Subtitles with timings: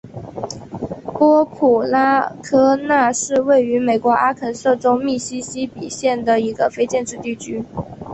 [1.13, 7.63] 波普拉科纳是位于美国阿肯色州密西西比县的一个非建制地区。